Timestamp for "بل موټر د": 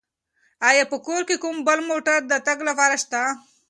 1.67-2.33